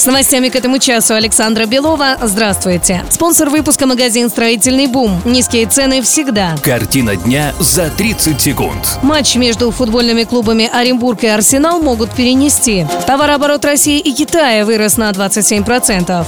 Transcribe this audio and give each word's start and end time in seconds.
С 0.00 0.06
новостями 0.06 0.48
к 0.48 0.56
этому 0.56 0.78
часу 0.78 1.12
Александра 1.12 1.66
Белова. 1.66 2.16
Здравствуйте. 2.22 3.04
Спонсор 3.10 3.50
выпуска 3.50 3.86
магазин 3.86 4.30
«Строительный 4.30 4.86
бум». 4.86 5.20
Низкие 5.26 5.66
цены 5.66 6.00
всегда. 6.00 6.54
Картина 6.62 7.16
дня 7.16 7.52
за 7.60 7.90
30 7.90 8.40
секунд. 8.40 8.98
Матч 9.02 9.36
между 9.36 9.70
футбольными 9.70 10.24
клубами 10.24 10.70
Оренбург 10.72 11.24
и 11.24 11.26
Арсенал 11.26 11.82
могут 11.82 12.12
перенести. 12.12 12.86
Товарооборот 13.06 13.62
России 13.66 13.98
и 13.98 14.14
Китая 14.14 14.64
вырос 14.64 14.96
на 14.96 15.10
27%. 15.10 16.24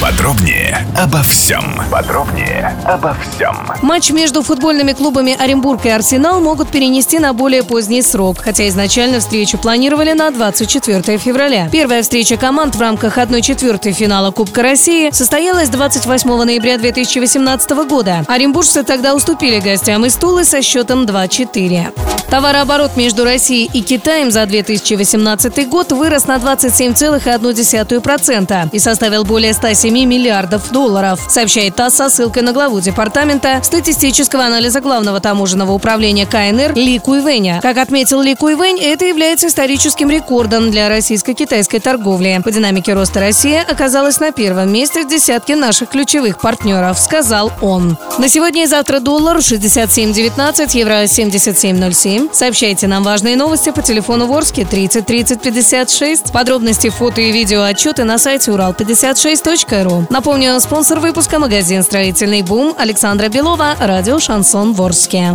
Подробнее 0.00 0.86
обо 0.96 1.22
всем. 1.22 1.80
Подробнее 1.90 2.76
обо 2.84 3.14
всем. 3.14 3.56
Матч 3.82 4.10
между 4.10 4.42
футбольными 4.42 4.92
клубами 4.92 5.36
Оренбург 5.38 5.86
и 5.86 5.88
Арсенал 5.88 6.40
могут 6.40 6.68
перенести 6.68 7.18
на 7.18 7.32
более 7.32 7.62
поздний 7.62 8.02
срок, 8.02 8.38
хотя 8.38 8.68
изначально 8.68 9.20
встречу 9.20 9.56
планировали 9.56 10.12
на 10.12 10.30
24 10.30 11.18
февраля. 11.18 11.68
Первая 11.72 12.02
встреча 12.02 12.36
команд 12.36 12.74
в 12.76 12.80
рамках 12.80 13.18
1-4 13.18 13.92
финала 13.92 14.30
Кубка 14.30 14.62
России 14.62 15.10
состоялась 15.10 15.70
28 15.70 16.28
ноября 16.44 16.76
2018 16.78 17.70
года. 17.88 18.24
Оренбуржцы 18.28 18.82
тогда 18.82 19.14
уступили 19.14 19.60
гостям 19.60 20.04
из 20.04 20.16
Тулы 20.16 20.44
со 20.44 20.60
счетом 20.60 21.04
2-4. 21.04 22.13
Товарооборот 22.34 22.96
между 22.96 23.24
Россией 23.24 23.70
и 23.72 23.80
Китаем 23.80 24.32
за 24.32 24.44
2018 24.44 25.68
год 25.68 25.92
вырос 25.92 26.26
на 26.26 26.38
27,1% 26.38 28.70
и 28.72 28.78
составил 28.80 29.24
более 29.24 29.54
107 29.54 30.04
миллиардов 30.04 30.72
долларов, 30.72 31.20
сообщает 31.28 31.76
ТАСС 31.76 31.94
со 31.94 32.10
ссылкой 32.10 32.42
на 32.42 32.52
главу 32.52 32.80
Департамента 32.80 33.60
статистического 33.62 34.46
анализа 34.46 34.80
Главного 34.80 35.20
таможенного 35.20 35.70
управления 35.70 36.26
КНР 36.26 36.74
Ли 36.74 36.98
Куйвэня. 36.98 37.60
Как 37.62 37.78
отметил 37.78 38.20
Ли 38.20 38.34
Куйвэнь, 38.34 38.80
это 38.80 39.04
является 39.04 39.46
историческим 39.46 40.10
рекордом 40.10 40.72
для 40.72 40.88
российско-китайской 40.88 41.78
торговли. 41.78 42.40
По 42.42 42.50
динамике 42.50 42.94
роста 42.94 43.20
Россия 43.20 43.62
оказалась 43.62 44.18
на 44.18 44.32
первом 44.32 44.72
месте 44.72 45.04
в 45.04 45.08
десятке 45.08 45.54
наших 45.54 45.90
ключевых 45.90 46.40
партнеров, 46.40 46.98
сказал 46.98 47.52
он. 47.62 47.96
На 48.18 48.28
сегодня 48.28 48.64
и 48.64 48.66
завтра 48.66 48.98
доллар 48.98 49.36
67.19, 49.36 50.76
евро 50.76 51.04
77.07. 51.04 52.23
Сообщайте 52.32 52.86
нам 52.86 53.02
важные 53.02 53.36
новости 53.36 53.70
по 53.70 53.82
телефону 53.82 54.26
Ворске 54.26 54.64
30 54.64 55.06
30 55.06 55.40
56. 55.42 56.32
Подробности, 56.32 56.90
фото 56.90 57.20
и 57.20 57.32
видео 57.32 57.62
отчеты 57.62 58.04
на 58.04 58.18
сайте 58.18 58.50
урал56.ру. 58.50 60.06
Напомню, 60.10 60.58
спонсор 60.60 61.00
выпуска 61.00 61.38
магазин 61.38 61.82
«Строительный 61.82 62.42
бум» 62.42 62.74
Александра 62.78 63.28
Белова, 63.28 63.74
радио 63.80 64.18
«Шансон 64.18 64.72
Ворске». 64.72 65.34